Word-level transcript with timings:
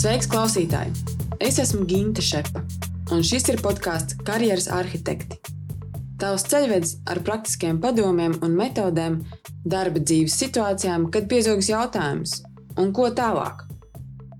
Sveiks, 0.00 0.30
klausītāji! 0.32 0.94
Es 1.44 1.58
esmu 1.60 1.82
Ginte 1.84 2.22
Šepa, 2.24 2.62
un 3.12 3.20
šis 3.20 3.50
ir 3.52 3.58
podkāsts 3.60 4.16
Karjeras 4.24 4.70
arhitekti. 4.72 5.36
Tavs 6.20 6.46
ceļvedis 6.48 6.94
ar 7.12 7.20
praktiskiem 7.26 7.76
padomiem 7.82 8.38
un 8.40 8.56
metodēm 8.56 9.18
darba 9.68 10.00
dzīves 10.00 10.38
situācijām, 10.40 11.10
kad 11.12 11.28
piezogas 11.28 11.68
jautājums, 11.68 12.38
un 12.80 12.94
ko 12.96 13.10
tālāk. 13.12 13.66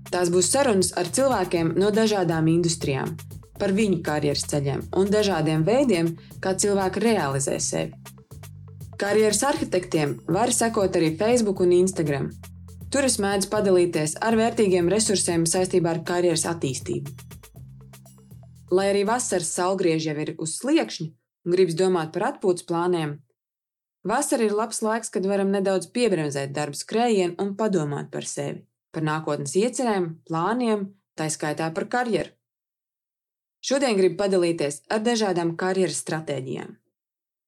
Tās 0.09 0.33
būs 0.33 0.49
sarunas 0.49 0.91
ar 0.97 1.09
cilvēkiem 1.13 1.75
no 1.77 1.93
dažādām 1.93 2.49
industrijām, 2.49 3.13
par 3.61 3.75
viņu 3.77 4.01
karjeras 4.05 4.47
ceļiem 4.49 4.87
un 4.97 5.13
dažādiem 5.13 5.63
veidiem, 5.67 6.15
kā 6.41 6.55
cilvēki 6.57 7.03
realizē 7.05 7.59
sevi. 7.61 7.93
Karjeras 9.01 9.41
arhitektiem 9.45 10.17
var 10.29 10.51
sekot 10.53 10.97
arī 10.97 11.15
Facebook 11.17 11.61
un 11.61 11.71
Instagram. 11.77 12.29
Tur 12.91 13.07
es 13.07 13.15
mēdzu 13.23 13.49
padalīties 13.53 14.17
ar 14.21 14.35
vērtīgiem 14.37 14.89
resursiem 14.91 15.45
saistībā 15.49 15.93
ar 15.93 16.01
karjeras 16.05 16.43
attīstību. 16.49 17.13
Lai 18.71 18.89
arī 18.91 19.05
vasaras 19.07 19.53
saulgrieži 19.55 20.11
jau 20.11 20.17
ir 20.25 20.33
uz 20.37 20.57
sliekšņa 20.59 21.07
un 21.45 21.55
gribas 21.55 21.77
domāt 21.79 22.11
par 22.15 22.27
atpūtas 22.31 22.67
plāniem, 22.67 23.15
vasara 24.07 24.45
ir 24.45 24.53
labs 24.57 24.81
laiks, 24.85 25.09
kad 25.13 25.25
varam 25.27 25.49
nedaudz 25.53 25.89
piebremzēt 25.95 26.53
darbu 26.55 26.77
skrējienu 26.77 27.37
un 27.41 27.55
padomāt 27.57 28.11
par 28.13 28.27
sevi, 28.29 28.61
par 28.93 29.05
nākotnes 29.07 29.55
iecerēm, 29.57 30.11
plāniem, 30.29 30.91
tā 31.17 31.29
skaitā 31.33 31.71
par 31.73 31.89
karjeru. 31.91 32.35
Šodien 33.61 33.97
gribu 33.97 34.17
padalīties 34.23 34.81
ar 34.89 35.03
dažādām 35.05 35.53
karjeras 35.57 36.01
stratēģijām. 36.01 36.73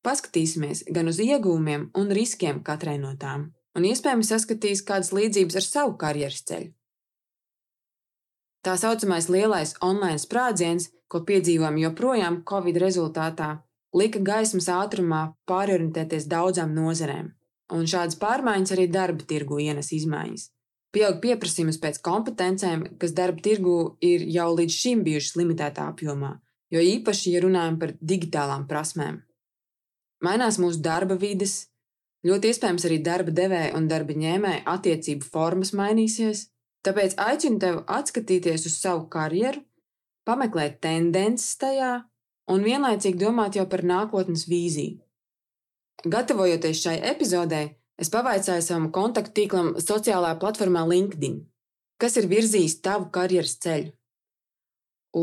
Paskatīsimies 0.06 0.84
gan 0.94 1.10
uz 1.10 1.20
iegūmiem 1.24 1.90
un 1.98 2.14
riskiem 2.14 2.60
katrai 2.68 3.00
no 3.02 3.16
tām, 3.20 3.50
un 3.74 3.88
iespējams 3.90 4.30
saskatīs 4.34 4.84
kādas 4.86 5.14
līdzības 5.16 5.58
ar 5.60 5.66
savu 5.66 5.96
karjeras 5.98 6.44
ceļu. 6.50 6.74
Tā 8.64 8.78
saucamais 8.80 9.28
lielais 9.28 9.74
online 9.84 10.22
sprādziens, 10.22 10.92
ko 11.12 11.24
piedzīvojam 11.28 11.80
joprojām 11.82 12.44
Covid 12.48 12.78
rezultātā, 12.84 13.50
lika 13.98 14.22
gaismas 14.24 14.70
ātrumā 14.72 15.24
pārorientēties 15.50 16.30
daudzām 16.32 16.72
nozarēm, 16.78 17.34
un 17.74 17.90
šādas 17.90 18.20
pārmaiņas 18.22 18.76
arī 18.76 18.88
darba 18.92 19.26
tirgu 19.28 19.60
ienes 19.66 19.92
izmaiņas. 19.98 20.48
Pieaug 20.94 21.18
pieprasījums 21.24 21.80
pēc 21.82 21.98
kompetencēm, 22.06 22.84
kas 23.02 23.16
darba 23.18 23.42
tirgu 23.42 23.98
ir 24.06 24.28
jau 24.30 24.52
līdz 24.54 24.76
šim 24.78 25.02
bijušas 25.08 25.38
limitētā 25.40 25.88
apjomā, 25.90 26.36
jo 26.74 26.84
īpaši, 26.86 27.34
ja 27.34 27.42
runājam 27.42 27.80
par 27.82 27.96
digitālām 27.98 28.68
prasmēm. 28.70 29.24
Mainās 30.24 30.60
mūsu 30.62 30.84
darba 30.86 31.18
vides, 31.20 31.56
ļoti 32.28 32.54
iespējams 32.54 32.86
arī 32.88 33.00
darba 33.04 33.34
devēja 33.34 33.74
un 33.80 33.90
darba 33.90 34.14
ņēmēja 34.22 34.64
attiecību 34.76 35.28
formas 35.34 35.74
mainīsies. 35.76 36.48
Tāpēc 36.86 37.18
aicinu 37.26 37.60
tevi 37.64 37.82
atskatīties 37.98 38.68
uz 38.70 38.78
savu 38.78 39.08
karjeru, 39.10 39.64
pameklēt 40.28 40.78
tendences 40.84 41.58
tajā 41.58 41.94
un 42.54 42.66
vienlaicīgi 42.68 43.18
domāt 43.18 43.58
jau 43.58 43.66
par 43.72 43.82
nākotnes 43.88 44.46
vīziju. 44.52 45.00
Gatavojoties 46.04 46.82
šai 46.84 46.98
epizodē, 47.14 47.64
es 48.04 48.12
pavaicāju 48.14 48.66
savam 48.66 48.90
kontaktu 48.94 49.34
tīklam 49.40 49.74
sociālajā 49.80 50.38
platformā 50.42 50.84
LinkedIn, 50.90 51.40
kas 52.02 52.20
ir 52.20 52.30
virzījis 52.32 52.82
tavu 52.86 53.10
karjeras 53.16 53.56
ceļu. 53.64 53.94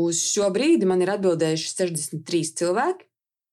Uz 0.01 0.21
šo 0.23 0.47
brīdi 0.55 0.87
man 0.87 1.03
ir 1.03 1.11
atbildējuši 1.13 1.71
63 1.75 2.53
cilvēki, 2.61 3.07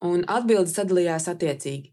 un 0.06 0.22
atbildes 0.30 0.76
sadalījās 0.78 1.26
attiecīgi. 1.32 1.92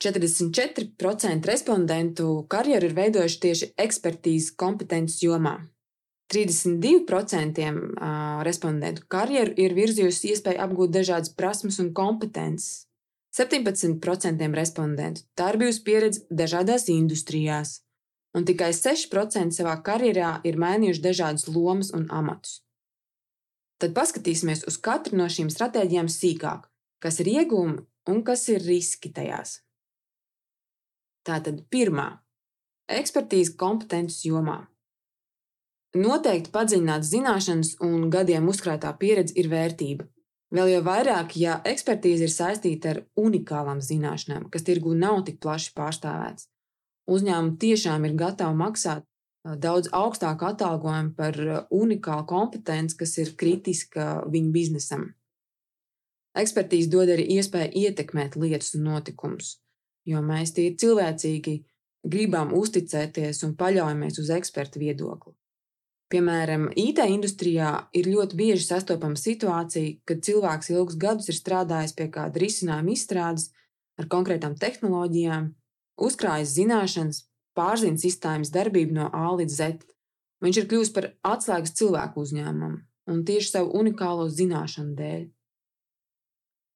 44% 0.00 1.48
respondentu 1.50 2.28
karjeru 2.48 2.88
ir 2.88 2.94
veidojuši 2.96 3.40
tieši 3.42 3.68
ekspertīzes 3.84 4.54
kompetences 4.56 5.20
jomā. 5.20 5.58
32% 6.32 7.66
respondentu 8.46 9.04
karjeru 9.10 9.52
ir 9.58 9.74
virzījusi 9.76 10.30
iespēju 10.32 10.62
apgūt 10.64 10.94
dažādas 10.94 11.34
prasmes 11.36 11.80
un 11.82 11.90
kompetences. 11.92 12.86
17% 13.36 14.54
respondentu 14.58 15.22
tā 15.38 15.52
ir 15.52 15.60
bijusi 15.60 15.84
pieredze 15.86 16.24
dažādās 16.30 16.88
industrijās, 16.90 17.80
un 18.34 18.46
tikai 18.48 18.72
6% 18.74 19.54
savā 19.54 19.76
karjerā 19.86 20.40
ir 20.44 20.58
mainījuši 20.58 21.04
dažādas 21.04 21.46
lomas 21.48 21.92
un 21.94 22.08
amatus. 22.10 22.60
Tad 23.80 23.94
paskatīsimies 23.96 24.66
uz 24.68 24.76
katru 24.76 25.16
no 25.16 25.30
šīm 25.30 25.48
stratēģijām 25.52 26.10
sīkāk 26.10 26.70
kas 27.00 27.20
ir 27.22 27.32
iegūmi 27.34 27.80
un 28.12 28.22
kas 28.26 28.46
ir 28.52 28.62
riski 28.64 29.12
tajās. 29.16 29.60
Tātad 31.26 31.64
pirmā- 31.72 32.08
ekspertīze 33.00 33.56
kompetences 33.56 34.24
jomā. 34.28 34.60
Noteikti 35.96 36.52
padziļināts 36.54 37.10
zināšanas 37.12 37.70
un 37.86 38.10
gadiem 38.10 38.46
uzkrātā 38.48 38.92
pieredze 38.98 39.34
ir 39.36 39.48
vērtība. 39.50 40.06
Vēl 40.50 40.72
jau 40.72 40.80
vairāk, 40.82 41.36
ja 41.38 41.60
ekspertīze 41.66 42.26
ir 42.26 42.32
saistīta 42.34 42.90
ar 42.90 42.98
unikālām 43.18 43.78
zināšanām, 43.86 44.48
kas 44.50 44.66
tirgu 44.66 44.96
nav 44.98 45.22
tik 45.28 45.38
plaši 45.42 45.70
pārstāvēts. 45.76 46.48
Uzņēmumi 47.10 47.56
tiešām 47.62 48.06
ir 48.08 48.16
gatavi 48.18 48.58
maksāt 48.58 49.06
daudz 49.62 49.88
augstāku 49.94 50.48
atalgojumu 50.50 51.14
par 51.16 51.38
unikālu 51.70 52.26
kompetenci, 52.28 52.98
kas 52.98 53.16
ir 53.22 53.32
kritiska 53.38 54.26
viņu 54.30 54.52
biznesam. 54.54 55.06
Ekspertīze 56.38 56.90
dod 56.90 57.10
arī 57.14 57.24
iespēju 57.38 57.86
ietekmēt 57.86 58.36
lietas 58.38 58.74
un 58.78 58.86
notikumus, 58.90 59.56
jo 60.06 60.20
mēs 60.22 60.54
tīri 60.54 60.76
cilvēcīgi 60.78 61.56
gribam 62.06 62.54
uzticēties 62.58 63.42
un 63.46 63.56
paļaujamies 63.58 64.18
uz 64.22 64.30
ekspertu 64.34 64.82
viedokli. 64.82 65.34
Piemēram, 66.10 66.66
IT 66.74 66.98
industrijā 67.06 67.70
ir 67.94 68.08
ļoti 68.10 68.34
bieži 68.38 68.64
sastopama 68.66 69.18
situācija, 69.18 70.00
kad 70.08 70.24
cilvēks 70.26 70.72
ilgus 70.72 70.98
gadus 70.98 71.30
ir 71.30 71.36
strādājis 71.38 71.94
pie 71.94 72.08
kāda 72.10 72.42
risinājuma 72.42 72.90
izstrādes 72.96 73.52
ar 74.00 74.08
konkrētām 74.10 74.56
tehnoloģijām, 74.58 75.52
uzkrājis 76.02 76.56
zināšanas, 76.56 77.24
pārzina 77.54 78.00
sistēmas 78.02 78.50
darbību 78.50 78.96
no 78.96 79.06
A 79.14 79.28
līdz 79.38 79.54
Z. 79.54 79.86
Viņš 80.42 80.58
ir 80.58 80.66
kļuvis 80.70 80.90
par 80.96 81.12
atslēgas 81.30 81.76
cilvēku 81.78 82.24
uzņēmumam 82.24 82.80
un 83.10 83.22
tieši 83.26 83.52
savu 83.52 83.70
unikālo 83.78 84.26
zināšanu 84.32 84.96
dēļ. 84.98 85.22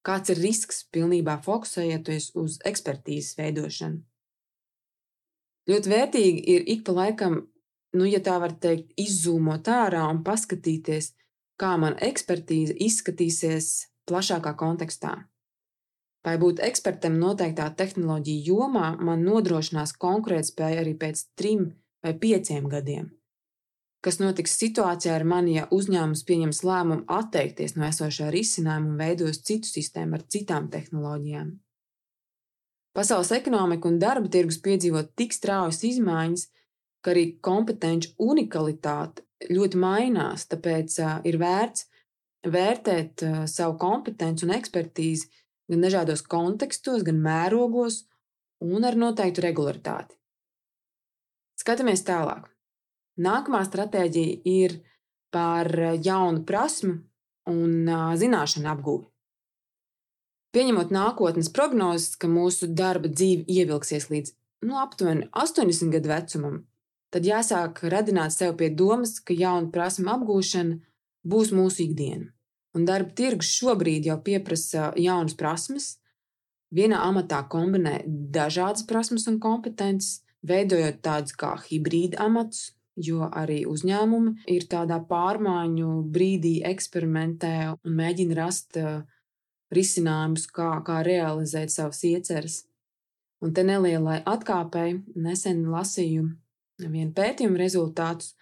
Kāds 0.04 0.30
ir 0.34 0.40
risks 0.44 0.82
pilnībā 0.92 1.38
fokusējoties 1.46 2.34
uz 2.38 2.58
ekspertīzes 2.68 3.38
veidošanu? 3.38 4.02
Ļoti 5.70 5.90
vērtīgi 5.90 6.42
ir 6.54 6.66
ik 6.74 6.82
pa 6.84 6.92
laikam, 6.92 7.38
nu, 7.94 8.06
ja 8.08 8.20
tā 8.24 8.36
var 8.42 8.56
teikt, 8.60 8.92
izzūmot 9.00 9.70
ārā 9.70 10.04
un 10.10 10.22
paskatīties, 10.26 11.12
kā 11.60 11.74
mana 11.80 11.98
ekspertīze 12.02 12.76
izskatīsies 12.86 13.70
plašākā 14.10 14.54
kontekstā. 14.60 15.16
Vai 16.24 16.38
būt 16.40 16.62
ekspertam 16.64 17.18
noteiktā 17.20 17.68
tehnoloģija 17.76 18.46
jomā 18.48 18.94
man 19.00 19.26
nodrošinās 19.26 19.92
konkurētspēju 20.00 20.80
arī 20.84 20.96
pēc 21.00 21.26
trim 21.36 21.68
vai 22.04 22.16
pieciem 22.16 22.70
gadiem? 22.72 23.12
kas 24.04 24.20
notiks 24.20 24.56
situācijā 24.60 25.14
ar 25.16 25.24
mani, 25.24 25.54
ja 25.58 25.68
uzņēmums 25.72 26.24
pieņems 26.28 26.60
lēmumu 26.68 27.06
atteikties 27.18 27.76
no 27.78 27.86
esošā 27.88 28.28
risinājuma 28.34 28.90
un 28.92 28.98
veidos 29.00 29.40
citu 29.48 29.70
sistēmu 29.70 30.18
ar 30.18 30.26
citām 30.34 30.68
tehnoloģijām. 30.72 31.54
Pasaules 32.94 33.32
ekonomika 33.34 33.88
un 33.88 33.96
darba 34.02 34.28
tirgus 34.30 34.60
piedzīvo 34.62 35.02
tik 35.18 35.32
straujas 35.34 35.80
izmaiņas, 35.88 36.44
ka 37.04 37.12
arī 37.12 37.26
kompetenci 37.44 38.14
unikalitāte 38.22 39.24
ļoti 39.52 39.80
mainās, 39.80 40.46
tāpēc 40.48 40.96
ir 41.28 41.38
vērts 41.40 41.88
vērtēt 42.44 43.24
savu 43.48 43.76
kompetenci 43.80 44.44
un 44.46 44.54
ekspertīzi 44.56 45.30
gan 45.70 45.84
dažādos 45.84 46.24
kontekstos, 46.28 47.04
gan 47.04 47.22
mērogos 47.24 48.02
un 48.64 48.84
ar 48.84 48.96
noteiktu 49.00 49.44
regularitāti. 49.44 50.16
Skatāmies 51.60 52.04
tālāk. 52.04 52.50
Nākamā 53.20 53.62
stratēģija 53.64 54.42
ir 54.50 54.78
par 55.32 55.70
jaunu 56.04 56.42
prasmu 56.46 56.98
un 57.50 57.88
zināšanu 58.18 58.70
apgūvi. 58.72 59.06
Pieņemot 60.54 60.92
nākotnes 60.94 61.50
prognozes, 61.50 62.14
ka 62.18 62.28
mūsu 62.30 62.68
darba 62.70 63.10
dzīve 63.10 63.46
ievilksies 63.50 64.06
līdz 64.10 64.34
nu, 64.68 64.76
aptuveni 64.78 65.26
80 65.34 65.90
gadu 65.94 66.10
vecumam, 66.12 66.60
tad 67.14 67.26
jāsāk 67.28 67.84
radināt 67.92 68.34
sev 68.34 68.56
pie 68.58 68.72
domas, 68.74 69.20
ka 69.22 69.36
jaunu 69.38 69.70
prasmu 69.74 70.10
apgūšana 70.16 70.80
būs 71.30 71.52
mūsu 71.54 71.86
ikdiena. 71.86 72.32
Un 72.74 72.86
darba 72.88 73.14
tirgus 73.14 73.52
šobrīd 73.54 74.08
jau 74.10 74.18
pieprasa 74.26 74.90
jaunas 74.98 75.36
prasmes. 75.38 75.92
Vienā 76.74 76.98
amatā 77.06 77.44
kombinē 77.46 78.00
dažādas 78.34 78.82
prasmes 78.88 79.28
un 79.30 79.38
kompetences, 79.38 80.24
veidojot 80.42 80.98
tādus 81.06 81.36
kā 81.38 81.52
hibrīda 81.68 82.18
amatus, 82.26 82.72
jo 82.98 83.28
arī 83.30 83.62
uzņēmumi 83.70 84.50
ir 84.50 84.66
tādā 84.70 84.98
pārmaiņu 85.06 85.94
brīdī, 86.14 86.56
eksperimentē 86.66 87.54
un 87.76 87.98
mēģina 88.00 88.38
rast 88.38 88.78
uh, 88.82 89.02
risinājumus, 89.74 90.48
kā, 90.50 90.70
kā 90.86 91.02
realizēt 91.06 91.70
savas 91.74 92.02
ieceres. 92.06 92.62
Un 93.42 93.54
te 93.54 93.62
nelielai 93.66 94.20
atkāpēji 94.26 95.02
nesen 95.20 95.66
lasīju 95.70 96.30
vienu 96.78 97.12
pētījumu 97.14 97.60
rezultātus. 97.60 98.34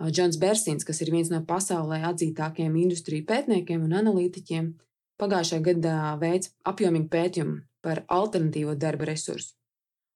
Džons 0.00 0.38
Bersins, 0.40 0.86
kas 0.88 1.02
ir 1.04 1.10
viens 1.12 1.28
no 1.28 1.42
pasaulē 1.44 2.00
atzītākajiem 2.08 2.76
industriju 2.80 3.26
pētniekiem 3.28 3.82
un 3.84 3.98
analītiķiem, 4.00 4.70
pagājušajā 5.20 5.64
gadā 5.66 5.96
veids 6.20 6.54
apjomīgu 6.64 7.10
pētījumu 7.12 7.58
par 7.84 8.04
alternatīvo 8.08 8.76
darba 8.80 9.10
resursu. 9.10 9.54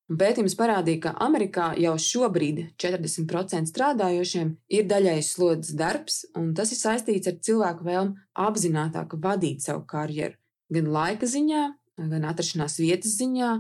Un 0.08 0.19
pētījums 0.20 0.56
parādīja, 0.56 1.00
ka 1.06 1.12
Amerikā 1.25 1.70
jau 1.81 1.94
šobrīd 2.00 2.58
40% 2.81 3.70
strādājošiem 3.72 4.50
ir 4.76 4.88
daļēji 4.88 5.25
slodzes 5.25 5.76
darbs, 5.81 6.19
un 6.37 6.50
tas 6.56 6.72
ir 6.72 6.81
saistīts 6.81 7.31
ar 7.31 7.38
cilvēku 7.40 7.87
vēlmu 7.87 8.19
apzināti 8.46 9.05
vadīt 9.25 9.64
savu 9.64 9.87
karjeru. 9.88 10.37
Gan 10.72 10.90
laika 10.93 11.28
ziņā, 11.28 11.62
gan 12.12 12.28
atrašanās 12.28 12.76
vietas 12.81 13.17
ziņā, 13.17 13.50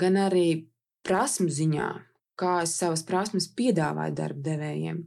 gan 0.00 0.16
arī 0.24 0.48
prasmu 1.04 1.52
ziņā, 1.52 1.88
kā 2.40 2.60
es 2.62 2.76
savas 2.78 3.04
prasmes 3.06 3.50
piedāvāju 3.58 4.16
darba 4.20 4.46
devējiem. 4.50 5.02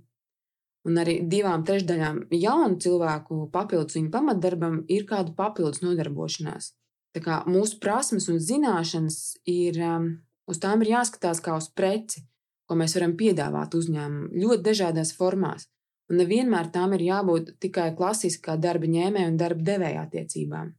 Un 0.88 1.02
arī 1.02 1.18
divām 1.28 1.66
trešdaļām 1.68 2.28
jaunu 2.32 2.78
cilvēku 2.80 3.50
papildus 3.52 3.98
viņu 3.98 4.12
pamatdarbam 4.14 4.84
ir 4.88 5.04
kāda 5.10 5.34
papildus 5.36 5.84
nodarbošanās. 5.84 6.72
Tā 7.16 7.24
kā 7.24 7.42
mūsu 7.50 7.82
prasmes 7.84 8.30
un 8.32 8.40
zināšanas 8.40 9.20
ir 9.52 9.82
um, 9.84 10.08
Uz 10.48 10.62
tām 10.64 10.84
ir 10.84 10.94
jāskatās 10.94 11.42
kā 11.44 11.58
uz 11.60 11.68
preci, 11.76 12.24
ko 12.68 12.78
mēs 12.80 12.96
varam 12.96 13.16
piedāvāt 13.20 13.76
uzņēmumam 13.76 14.32
ļoti 14.42 14.64
dažādās 14.64 15.12
formās, 15.20 15.68
un 16.08 16.22
nevienmēr 16.22 16.72
tām 16.72 16.96
ir 16.96 17.04
jābūt 17.04 17.58
tikai 17.64 17.90
klasiskā 18.00 18.56
darba 18.64 18.88
ņēmēja 18.94 19.32
un 19.34 19.40
darba 19.40 19.68
devēja 19.72 20.06
attiecībām. 20.08 20.72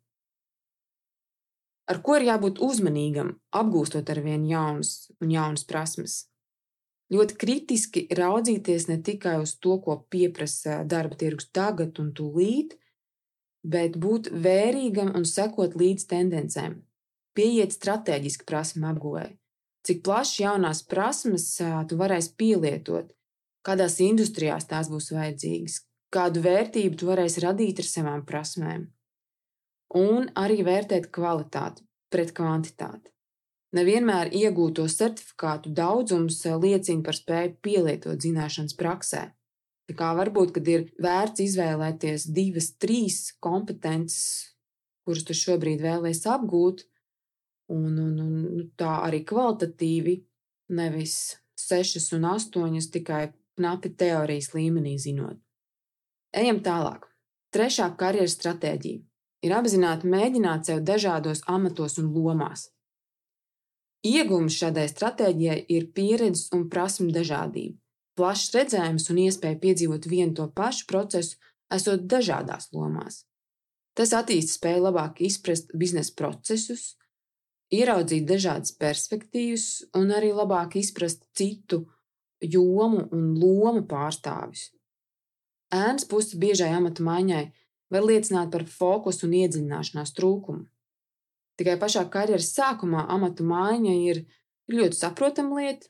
Ar 1.89 2.01
ko 2.05 2.17
ir 2.17 2.27
jābūt 2.29 2.61
uzmanīgam, 2.65 3.35
apgūstot 3.61 4.09
ar 4.13 4.21
vien 4.25 4.45
jaunas 4.49 5.11
un 5.25 5.33
jaunas 5.33 5.65
prasmes? 5.69 6.19
Ļoti 7.15 7.37
kritiski 7.41 8.05
raudzīties 8.13 8.89
ne 8.91 8.99
tikai 9.01 9.39
uz 9.41 9.55
to, 9.63 9.79
ko 9.81 9.97
pieprasa 10.13 10.83
darba 10.85 11.17
tirgus 11.17 11.49
tagad 11.57 11.97
un 12.03 12.13
tūlīt, 12.13 12.77
bet 13.65 13.97
būt 13.97 14.29
vērīgam 14.45 15.15
un 15.17 15.25
sekot 15.25 15.77
līdz 15.81 16.05
tendencēm, 16.11 16.79
pieiet 17.37 17.73
strateģiski 17.73 18.45
prasmu 18.49 18.91
apgūvēji 18.93 19.39
cik 19.89 20.05
plaši 20.05 20.43
jaunās 20.43 20.83
prasmes 20.85 21.47
tu 21.89 21.97
varēsi 21.97 22.35
pielietot, 22.41 23.13
kādās 23.65 23.99
industrijās 24.05 24.69
tās 24.69 24.91
būs 24.93 25.13
vajadzīgas, 25.15 25.81
kādu 26.13 26.43
vērtību 26.45 26.99
tu 27.01 27.09
varēsi 27.09 27.45
radīt 27.45 27.81
ar 27.83 27.89
savām 27.89 28.25
prasmēm. 28.29 28.89
Un 29.97 30.29
arī 30.37 30.61
vērtēt 30.67 31.09
kvalitāti 31.15 31.87
pret 32.13 32.35
kvantitāti. 32.37 33.09
Nevienmēr 33.77 34.31
iegūto 34.33 34.87
certifikātu 34.89 35.71
daudzums 35.77 36.41
liecina 36.63 37.05
par 37.05 37.17
spēju 37.19 37.57
pielietot 37.65 38.23
zināšanas 38.25 38.77
praksē. 38.79 39.25
Tā 39.89 39.97
kā 39.97 40.13
varbūt, 40.17 40.55
kad 40.57 40.69
ir 40.69 40.87
vērts 41.01 41.43
izvēlēties 41.45 42.29
divas, 42.37 42.71
trīs 42.81 43.35
kompetences, 43.45 44.55
kuras 45.05 45.25
tu 45.25 45.37
šobrīd 45.37 45.81
vēlēsies 45.85 46.29
apgūt, 46.33 46.85
un, 47.73 47.93
un, 47.93 48.15
un 48.25 48.33
nu, 48.45 48.65
tā 48.77 48.99
arī 49.05 49.23
kvalitatīvi, 49.29 50.17
nevis 50.77 51.19
sešas 51.59 52.13
un 52.17 52.25
astoņas 52.29 52.89
tikai 52.95 53.23
knapi 53.59 53.93
teorijas 54.01 54.53
līmenī 54.55 54.97
zinot. 55.01 55.41
Ejam 56.37 56.61
tālāk. 56.65 57.09
Trešā 57.53 57.89
karjeras 58.01 58.37
stratēģija 58.37 59.01
ir 59.49 59.55
apzināti 59.57 60.09
mēģināt 60.13 60.69
sev 60.69 60.83
dažādos 60.85 61.41
amatos 61.49 61.97
un 62.01 62.13
lomās. 62.13 62.69
Iegūms 64.07 64.55
šādai 64.55 64.87
stratēģijai 64.91 65.59
ir 65.75 65.89
pieredzes 65.95 66.53
un 66.55 66.69
prasmu 66.71 67.11
dažādība, 67.15 67.75
plašs 68.19 68.53
redzējums 68.55 69.09
un 69.11 69.19
iespēja 69.25 69.59
piedzīvot 69.65 70.07
vienu 70.07 70.37
to 70.39 70.47
pašu 70.55 70.87
procesu, 70.91 71.37
esot 71.75 72.07
dažādās 72.07 72.71
lomās. 72.73 73.25
Tas 73.99 74.15
attīsta 74.15 74.55
spēju 74.55 74.85
labāk 74.87 75.19
izprast 75.27 75.75
biznesa 75.75 76.15
procesus, 76.15 76.95
ieraudzīt 77.75 78.29
dažādas 78.29 78.73
perspektīvas 78.79 79.67
un 79.99 80.15
arī 80.15 80.31
labāk 80.33 80.79
izprast 80.79 81.27
citu 81.35 81.83
jomu 82.41 83.09
un 83.11 83.33
lomu 83.35 83.83
pārstāvis. 83.91 84.69
Ēnas 85.75 86.07
puses 86.09 86.39
biežai 86.39 86.71
amatu 86.73 87.03
maiņai 87.05 87.45
var 87.93 88.07
liecināt 88.07 88.53
par 88.55 88.65
fokusu 88.71 89.27
un 89.27 89.35
iedziļināšanās 89.43 90.15
trūkumu. 90.17 90.69
Tikai 91.59 91.75
pašā 91.81 92.05
karjeras 92.13 92.53
sākumā 92.55 93.05
amatu 93.11 93.47
maiņa 93.47 93.95
ir 94.09 94.25
ļoti 94.71 94.99
saprotama 95.01 95.59
lieta, 95.59 95.89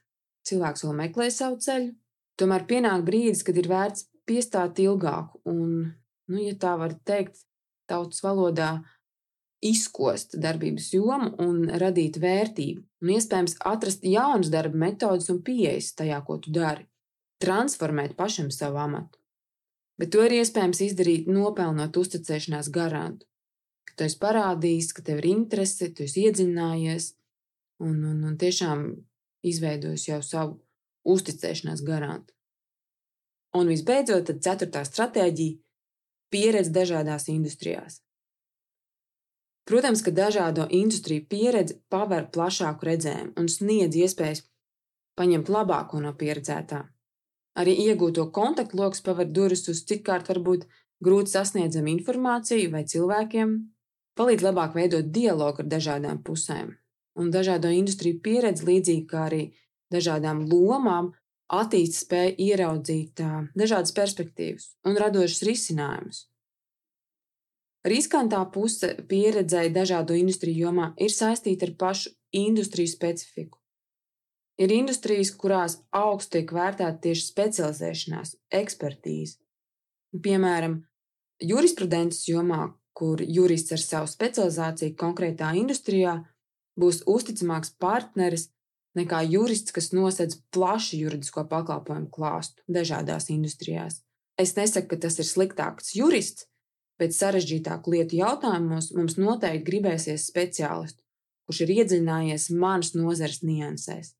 cilvēks 0.48 0.84
vēl 0.86 0.94
meklē 1.02 1.28
savu 1.34 1.58
ceļu. 1.64 1.90
Tomēr 2.38 2.64
pienāk 2.70 3.02
brīdis, 3.04 3.42
kad 3.44 3.58
ir 3.58 3.68
vērts 3.68 4.06
piestāt 4.28 4.78
ilgāk 4.80 5.34
un, 5.48 5.90
nu, 6.30 6.38
ja 6.40 6.54
tā 6.60 6.76
var 6.80 6.94
teikt, 7.08 7.42
tautas 7.90 8.22
valodā, 8.24 8.78
izkost 9.64 10.36
darbības 10.38 10.92
jomu 10.94 11.32
un 11.42 11.64
radīt 11.82 12.20
vērtību, 12.22 12.84
un 13.02 13.14
iespējams 13.16 13.56
atrast 13.66 14.04
jaunas 14.06 14.52
darba 14.54 14.78
metodes 14.86 15.28
un 15.32 15.40
pieejas 15.42 15.94
tajā, 15.98 16.20
ko 16.24 16.38
tu 16.42 16.52
dari, 16.54 16.86
transformēt 17.42 18.14
pašam 18.18 18.52
savu 18.54 18.78
amatu. 18.82 19.18
Bet 19.98 20.12
to 20.14 20.22
ir 20.22 20.36
iespējams 20.38 20.84
izdarīt, 20.86 21.26
nopelnot 21.26 21.96
uzticēšanās 21.98 22.70
garantu, 22.70 23.26
tu 23.98 24.06
esi 24.06 24.18
parādījis, 24.22 24.92
ka 24.94 25.04
tev 25.04 25.22
ir 25.22 25.30
interese, 25.32 25.90
tu 25.92 26.06
esi 26.06 26.26
iedziļinājies 26.28 27.12
un, 27.84 28.02
un, 28.10 28.24
un 28.30 28.36
tiešām 28.40 28.88
izveidojis 29.46 30.08
jau 30.08 30.20
savu 30.24 30.58
uzticēšanās 31.08 31.84
garantu. 31.86 32.34
Un 33.58 33.70
visbeidzot, 33.72 34.26
tad 34.28 34.42
ceturtā 34.44 34.84
stratēģija- 34.84 35.58
pieredze 36.32 36.72
dažādās 36.74 37.28
industrijās. 37.32 38.02
Protams, 39.68 40.02
ka 40.02 40.10
dažādo 40.10 40.66
industriju 40.72 41.26
pieredze 41.28 41.74
paver 41.92 42.28
plašāku 42.32 42.86
redzējumu 42.88 43.34
un 43.36 43.48
sniedz 43.52 43.96
iespējas 43.96 44.44
paņemt 45.18 45.50
labāko 45.52 46.00
no 46.00 46.12
pieredzētā. 46.12 46.86
Arī 47.58 47.74
iegūto 47.88 48.30
kontaktu 48.32 48.78
lokus 48.78 49.02
paver 49.04 49.26
durvis 49.26 49.68
uz 49.68 49.82
citkārt 49.84 50.28
varbūt 50.30 50.64
grūti 51.04 51.34
sasniedzamu 51.34 51.92
informāciju 51.96 52.70
vai 52.72 52.84
cilvēkiem, 52.92 53.54
palīdz 54.18 54.44
labāk 54.44 54.74
veidot 54.76 55.10
dialogu 55.14 55.62
ar 55.62 55.70
dažādām 55.70 56.22
pusēm. 56.26 56.74
Un 57.18 57.30
dažādo 57.34 57.70
industriju 57.74 58.20
pieredze, 58.22 58.66
līdzīgi 58.66 59.06
kā 59.10 59.24
arī 59.26 59.42
dažādām 59.94 60.44
lomām, 60.50 61.12
attīst 61.48 62.02
spēju 62.04 62.34
ieraudzīt 62.50 63.22
dažādas 63.56 63.94
perspektīvas 63.96 64.72
un 64.86 64.98
radošas 65.00 65.46
risinājumus. 65.48 66.26
Riskantā 67.88 68.40
puse 68.52 68.90
pieredzēji 69.08 69.72
dažādu 69.72 70.16
industriju 70.18 70.66
jomā 70.66 70.90
ir 71.00 71.14
saistīta 71.14 71.68
ar 71.68 71.74
pašu 71.80 72.12
industriju 72.36 72.90
specifiku. 72.90 73.56
Ir 74.58 74.72
industrijas, 74.74 75.30
kurās 75.38 75.78
augstu 75.94 76.36
tiek 76.36 76.52
vērtēta 76.52 76.98
tieši 77.04 77.28
specializēšanās, 77.30 78.34
ekspertīze. 78.58 79.38
Piemēram, 80.24 80.80
jurisprudences 81.38 82.26
jomā, 82.26 82.72
kur 82.98 83.22
jurists 83.22 83.74
ar 83.76 83.82
savu 83.82 84.10
specializāciju 84.10 84.96
konkrētā 84.98 85.52
industrijā 85.60 86.16
būs 86.78 87.04
uzticamāks 87.06 87.76
partneris 87.78 88.48
nekā 88.98 89.22
jurists, 89.30 89.74
kas 89.74 89.92
nosedz 89.94 90.40
plašu 90.54 90.98
juridisko 90.98 91.44
pakalpojumu 91.50 92.10
klāstu 92.14 92.64
dažādās 92.66 93.30
industrijās. 93.34 94.00
Es 94.38 94.54
nesaku, 94.56 94.94
ka 94.94 95.02
tas 95.06 95.18
ir 95.18 95.26
sliktāks 95.26 95.94
jurists, 95.98 96.46
bet 96.98 97.14
sarežģītāku 97.14 97.94
lietu 97.94 98.18
jautājumos 98.18 98.90
mums 98.96 99.18
noteikti 99.18 99.66
gribēsies 99.70 100.26
speciālistu, 100.30 101.02
kurš 101.46 101.62
ir 101.64 101.74
iedziļinājies 101.78 102.50
manas 102.58 102.94
nozares 102.98 103.42
niansēs. 103.46 104.14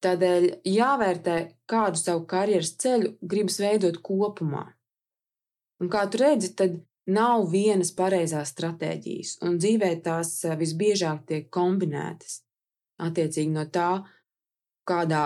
Tādēļ 0.00 0.46
jāvērtē, 0.64 1.36
kādu 1.68 2.00
savu 2.00 2.24
karjeras 2.26 2.72
ceļu 2.80 3.14
gribas 3.20 3.58
veidot 3.60 4.00
kopumā. 4.02 4.64
Un 5.80 5.90
kā 5.92 6.06
tu 6.10 6.20
redzi, 6.22 6.54
tad 6.56 6.78
nav 7.10 7.48
vienas 7.52 7.92
pareizās 7.96 8.52
stratēģijas, 8.54 9.36
un 9.46 9.58
dzīvē 9.60 9.92
tās 10.04 10.32
eh, 10.44 10.56
visbiežāk 10.58 11.26
tiek 11.28 11.48
kombinētas. 11.52 12.40
Attiecīgi 13.00 13.52
no 13.54 13.64
tā, 13.72 14.02
kādā 14.88 15.24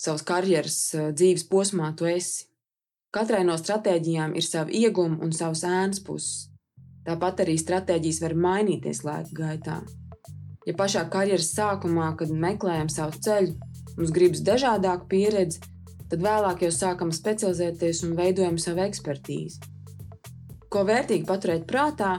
savas 0.00 0.24
karjeras 0.26 0.78
eh, 0.94 1.12
dzīves 1.16 1.46
posmā 1.50 1.92
tu 1.96 2.08
esi. 2.10 2.46
Katrai 3.14 3.44
no 3.48 3.56
stratēģijām 3.56 4.34
ir 4.36 4.44
savi 4.44 4.82
iegūmi 4.84 5.22
un 5.24 5.32
savas 5.32 5.64
ēnas 5.64 6.02
puses. 6.04 6.50
Tāpat 7.06 7.44
arī 7.44 7.54
stratēģijas 7.60 8.18
var 8.24 8.34
mainīties 8.34 9.04
laika 9.06 9.38
gaitā. 9.38 9.76
Ja 10.66 10.74
pašā 10.74 11.04
karjeras 11.08 11.52
sākumā, 11.54 12.10
kad 12.18 12.32
meklējam 12.34 12.90
savu 12.90 13.20
ceļu, 13.22 13.54
mums 13.96 14.12
gribas 14.12 14.42
dažādāku 14.44 15.06
pieredzi, 15.12 15.62
tad 16.10 16.24
vēlāk 16.26 16.66
jau 16.66 16.72
sākam 16.74 17.14
specializēties 17.14 18.02
un 18.08 18.18
veidojam 18.18 18.58
savu 18.58 18.82
ekspertīzi. 18.88 19.75
Ko 20.76 20.82
vērtīgi 20.84 21.24
paturēt 21.24 21.62
prātā, 21.64 22.18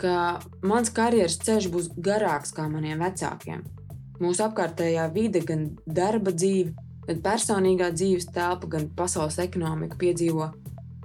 ka 0.00 0.40
mans 0.64 0.88
karjeras 0.96 1.34
ceļš 1.44 1.66
būs 1.74 1.90
garāks 2.00 2.54
kā 2.56 2.64
maniem 2.72 3.02
vecākiem. 3.04 3.66
Mūsu 4.16 4.46
apkārtējā 4.46 5.04
vide, 5.12 5.42
gan 5.44 5.66
darba 5.84 6.32
dzīve, 6.32 6.72
gan 7.04 7.20
personīgā 7.20 7.90
dzīves 7.92 8.30
telpa, 8.32 8.70
gan 8.78 8.88
pasaules 8.96 9.36
ekonomika 9.44 10.00
piedzīvo 10.00 10.48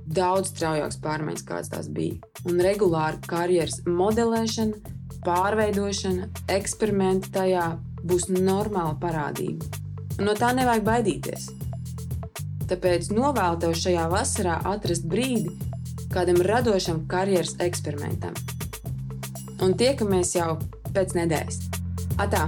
daudz 0.07 0.53
straujākas 0.53 1.01
pārmaiņas, 1.03 1.45
kādas 1.51 1.73
tās 1.75 1.91
bija. 1.91 2.21
Un 2.47 2.63
regulāra 2.63 3.19
karjeras 3.27 3.81
modelēšana, 3.83 4.95
pārveidošana, 5.27 6.31
eksperimenti 6.55 7.35
tajā 7.35 7.67
būs 8.07 8.31
normāla 8.31 8.95
parādība. 9.03 9.67
Un 10.21 10.29
no 10.31 10.39
tā 10.39 10.55
nevajag 10.55 10.87
baidīties. 10.87 11.51
Tāpēc 12.71 13.11
novēlu 13.11 13.65
tev 13.65 13.75
šajā 13.75 14.07
vasarā 14.15 14.61
atrast 14.71 15.03
brīdi 15.11 15.75
kādam 16.13 16.41
radošam 16.45 17.05
karjeras 17.11 17.55
eksperimentam. 17.63 18.37
Un 19.63 19.73
tiekamies 19.77 20.35
jau 20.37 20.55
pēc 20.93 21.17
nedēļas. 21.17 21.61
Atā! 22.21 22.47